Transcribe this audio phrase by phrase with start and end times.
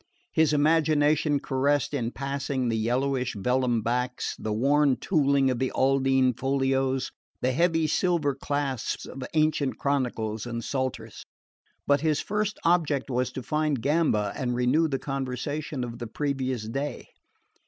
[0.31, 7.11] His imagination caressed in passing the yellowish vellum backs, the worn tooling of Aldine folios,
[7.41, 11.23] the heavy silver clasps of ancient chronicles and psalters;
[11.85, 16.67] but his first object was to find Gamba and renew the conversation of the previous
[16.67, 17.05] day.